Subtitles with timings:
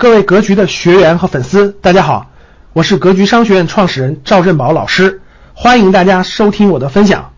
[0.00, 2.30] 各位格局的学员和粉丝，大家好，
[2.72, 5.20] 我是格局商学院创始人赵振宝老师，
[5.52, 7.34] 欢迎大家收听我的分享。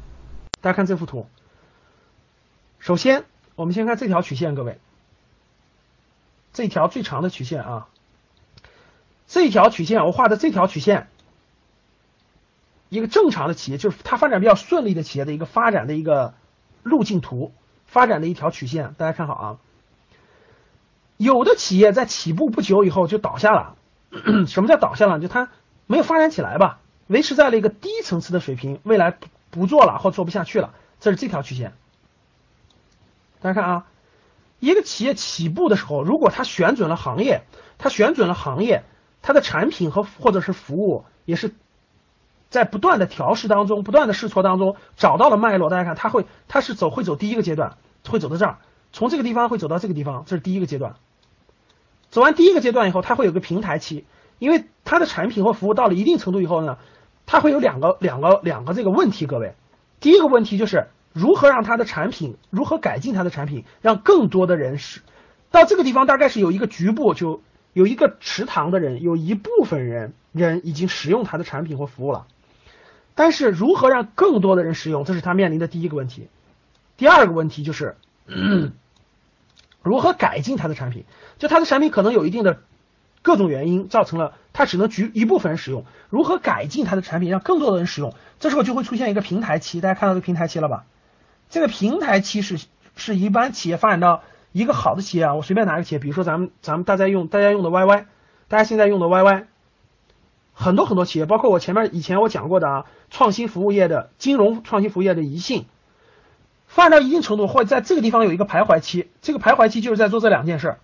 [0.60, 1.26] 大家看这幅图，
[2.78, 3.25] 首先
[3.56, 4.78] 我们先看这条曲线，各位，
[6.52, 7.88] 这条最长的曲线啊，
[9.27, 11.09] 这条曲线我画的这条曲线，
[12.91, 16.35] 一个正常的企业就是它发展比较顺利的企业的一个发展的一个
[16.85, 17.53] 路径图，
[17.87, 19.59] 发展的一条曲线，大家看好啊。
[21.23, 23.77] 有的企业在起步不久以后就倒下了，
[24.48, 25.20] 什么叫倒下了？
[25.20, 25.48] 就它
[25.87, 31.74] 没有发展起来吧，维持在了一个低层次的水平，未来不不做了或做不下去了，这是这条曲线。
[33.41, 33.87] 大家看啊，
[34.59, 37.42] 一个企业起步的时候，如果它选准了行业，
[37.78, 38.84] 它选准了行业，
[39.20, 41.55] 它的产品和或者是服务也是
[42.48, 45.70] 在不断的调试当中，不断的试错当中找到了脉络。
[45.70, 47.77] 大家看，它会它是走会走第一个阶段，
[48.09, 48.59] 会走到这儿，
[48.92, 50.97] 从这个地方会走到这个地方，这是第一个阶段。
[52.12, 54.05] 走完第一个阶段以后，它会有个平台期，
[54.39, 56.77] 因为它的产品或服务到了一定程度以后呢，
[57.25, 59.25] 它会有两个两个两个这个问题。
[59.25, 59.55] 各位，
[59.98, 65.01] 第一个问题就是如何让它的产品，如何改进它的产品，让更多的人使
[65.51, 67.41] 到这个地方，大概是有一个局部，就
[67.73, 72.27] 有一个池塘的人，有一部分人人已经使用它的产品或服务了，
[73.14, 76.29] 但是如何让更多的人使用，这是他面临的第一个问题。
[76.98, 77.97] 第二个问题就是。
[79.83, 81.05] 如何改进它的产品？
[81.38, 82.61] 就它的产品可能有一定的
[83.22, 85.84] 各种原因，造成了它只能局一部分人使用。
[86.08, 88.14] 如何改进它的产品，让更多的人使用？
[88.41, 89.80] 这时候就会出现一个平台期。
[89.80, 90.84] 大家看到这个平台期了吧？
[91.50, 92.58] 这个平台期是
[92.97, 95.34] 是一般企业发展到一个好的企业啊。
[95.34, 98.05] 我随便拿个企业，比如说咱们咱们大家用大家用的 YY，
[98.48, 99.44] 大家现在用的 YY，
[100.52, 105.67] 很多很多企业，包括我前面以前我讲过的啊，创新服务业的金融创新服务业的宜信。
[106.75, 110.79] 发展到一定程度，或者在这个地方有一个徘徊期，这个徘徊期就是在做这两件事：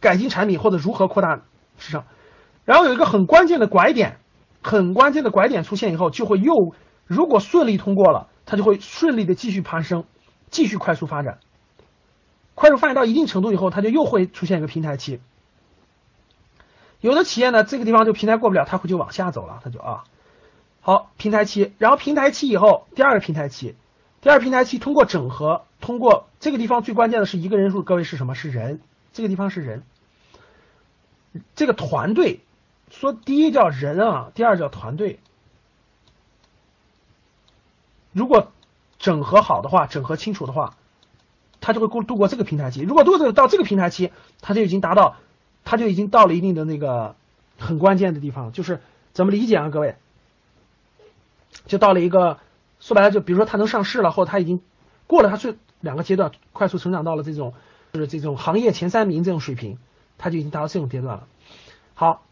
[0.00, 1.42] 改进产品或者如何扩大
[1.76, 2.06] 市场。
[2.64, 4.16] 然后有一个很关键的拐点，
[4.62, 6.74] 很关键的拐点出现以后，就会又
[7.04, 10.04] 如果顺利通过了，它就会顺利的继续攀升，
[10.48, 11.38] 继续快速发展。
[12.54, 15.20] 快速发展到一定程度以后，它就又会出现一个平台期。
[17.02, 20.04] 有的企业呢，这个地方就平台过不了，它会就往下走了，它就啊，
[20.80, 23.76] 好平台期，然后平台期以后第二个平台期。
[24.24, 28.34] 第二平台期通过整合，通过这个地方最关键的是一个人数，各位是什么？
[28.34, 28.80] 是人，
[29.12, 29.82] 这个地方是人，
[31.54, 32.40] 这个团队，
[32.90, 35.20] 说第一叫人啊，第二叫团队。
[38.12, 38.50] 如果
[38.98, 40.74] 整合好的话，整合清楚的话，
[41.60, 42.80] 他就会过度过这个平台期。
[42.80, 45.16] 如果度过到这个平台期，他就已经达到，
[45.66, 47.14] 他就已经到了一定的那个
[47.58, 48.80] 很关键的地方，就是
[49.12, 49.68] 怎么理解啊？
[49.68, 49.96] 各位，
[51.66, 52.38] 就到了一个。
[52.84, 54.60] 说白了，就比如说它能上市了，或者它已经
[55.06, 57.54] 过了它最两个阶段，快速成长到了这种
[57.94, 59.78] 就是这种行业前三名这种水平，
[60.18, 61.26] 它就已经达到这种阶段了。
[61.94, 62.26] 好，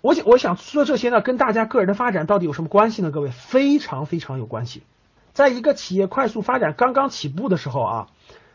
[0.00, 3.12] 我想我想说这些呢，跟大家个人的发展到底有什么关系呢？
[3.12, 4.82] 各位，非常非常有关系。
[5.32, 8.08] 在一个企业快速发展刚刚起步的时候啊，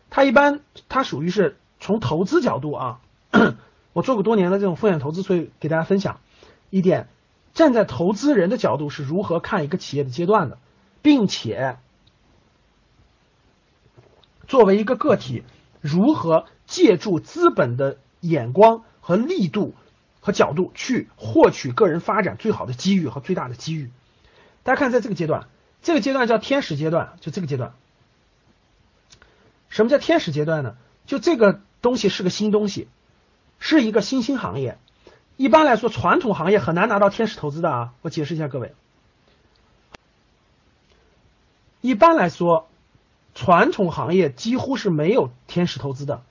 [0.10, 0.60] 它一般
[0.90, 3.00] 它属于是从投资角度啊，
[3.94, 6.20] 我做过多年的这种风险投资，所以给大家分享
[6.70, 7.08] 一点，
[7.54, 10.58] 站在投资人的角度是如何看一个企业的阶段的。
[11.04, 11.78] 并且，
[14.48, 15.44] 作为一个个体，
[15.82, 19.76] 如何借助资本的眼光和力度
[20.22, 23.92] 和角度去获取个人发展最好的机遇和最大的机遇？
[24.64, 25.48] 大家看，在这个阶段，
[25.82, 27.74] 这个阶段叫天使阶段，就这个阶段。
[29.68, 30.76] 什么叫天使阶段呢？
[31.06, 32.88] 就这个东西是个新东西，
[33.60, 34.78] 是一个新兴行业。
[35.36, 37.94] 一般来说，传统行业很难拿到天使投资的啊。
[38.02, 38.74] 我解释一下，各位。
[41.84, 42.70] 一般来说，
[43.36, 46.22] 传统行业几乎是没有天使投资的，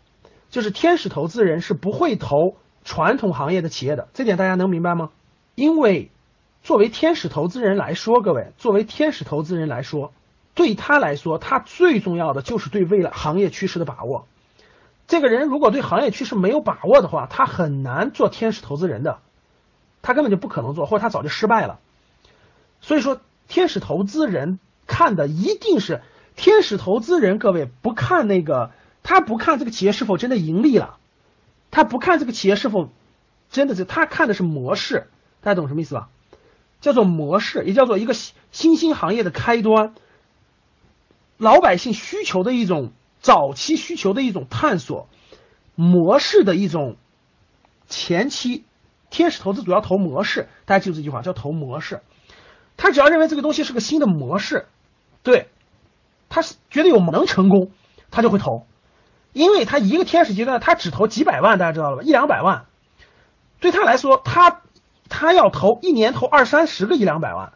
[0.49, 5.11] 就是天使投资人是不会投传统行业的企业的，这点大家能明白吗？
[5.55, 6.11] 因为
[6.63, 10.15] 作为天使投资人来说，各位，作为天使投资人来说，
[10.55, 14.27] 对他来说，他最重要的就是对未来行业趋势的把握。
[15.07, 19.19] 这个人如果对行业趋势没有把握的话，他很难做天使投资人的，
[20.01, 21.79] 他根本就不可能做，或者他早就失败了。
[22.81, 24.59] 所以说，天使投资人。
[24.93, 26.03] 看的一定是
[26.37, 28.71] 天使投资人，各位不看那个，
[29.03, 30.99] 他不看这个企业是否真的盈利了，
[31.71, 32.91] 他不看这个企业是否
[33.51, 35.09] 真的是，他看的是模式，
[35.41, 36.11] 大家懂什么意思吧？
[36.83, 39.95] 叫做模式，也叫做一个新兴行业的开端，
[41.39, 45.09] 老百姓需求的一种早期需求的一种探索，
[45.75, 46.97] 模式的一种
[47.89, 48.65] 前期，
[49.11, 52.03] 天使投资主要投模式，大家记住这句话，叫投模式，
[52.77, 54.67] 他只要认为这个东西是个新的模式。
[55.23, 55.49] 对，
[56.29, 57.71] 他是觉得有能成功，
[58.11, 58.67] 他就会投，
[59.33, 62.03] 因为他一个天使阶段他只投几百万，大家知道了吧？
[62.03, 62.67] 一两百万，
[63.61, 64.63] 对他来说，他
[65.09, 67.53] 他要投一年投二三十个一两百万，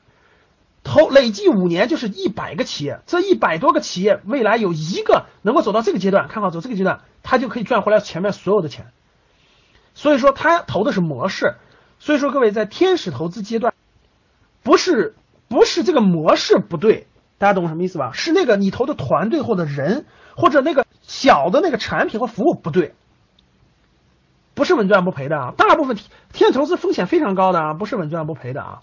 [0.85, 8.87] 投累计五年就是一百个企业，这一百多个企业未来有一个能够走到这个阶段，看好走这个阶段，他就可以赚回来前面所有的钱。
[9.95, 11.57] 所以说他投的是模式，
[11.99, 13.75] 所以说各位在天使投资阶段，
[14.62, 15.15] 不是
[15.49, 17.07] 不是这个模式不对，
[17.38, 18.12] 大家懂什么意思吧？
[18.12, 20.06] 是那个你投的团队或者人
[20.37, 22.94] 或者那个小的那个产品或服务不对，
[24.55, 25.55] 不是稳赚不赔的啊！
[25.56, 25.97] 大部分
[26.33, 28.81] 天使投资风险非常高的啊，不是稳赚不赔的啊，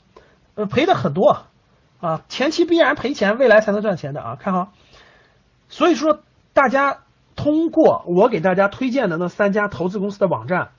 [0.56, 1.46] 呃赔的很多
[2.00, 4.72] 啊，前期必然赔钱，未来才能赚钱的啊，看好。
[5.70, 6.20] 所以说
[6.54, 7.00] 大家
[7.36, 10.70] 通过我给大家推荐的那三家投资公司的网站。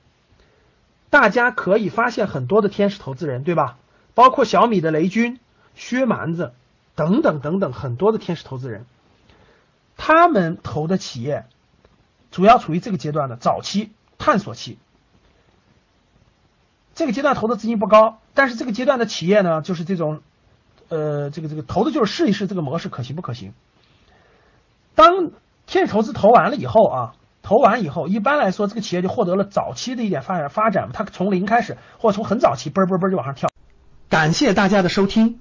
[1.11, 3.77] 大家可以发现很多的天使投资人，对吧？
[4.15, 5.39] 包括小米的雷军、
[5.77, 6.53] 薛蛮子
[6.95, 8.87] 等等等等很多的天使投资人，
[9.97, 11.45] 他们投的企业
[12.31, 14.79] 主要处于这个阶段的早期探索期。
[16.95, 20.21] 这个阶段投的资金不高，但是这个阶段的企业呢，就是这种，
[20.89, 23.53] 呃，这个这个投的就是试一试这个模式可行不可行。
[24.95, 25.31] 当
[25.67, 27.15] 天使投资投完了以后啊。
[27.47, 33.51] 投完以后，一般来说，这个企业就获得了早期的一点发展发展，它从零开始，或者从很早期，嘣嘣嘣就往上跳。
[34.09, 35.41] 感谢大家的收听，